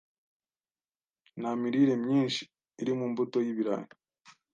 Nta 1.39 1.51
mirire 1.61 1.93
myinshi 2.03 2.41
iri 2.81 2.91
mu 2.99 3.05
mbuto 3.11 3.37
y'ibirayi. 3.45 3.89